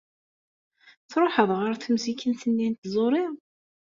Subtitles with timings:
[1.09, 3.25] Truḥeḍ ɣer temzikent-nni n tẓuri?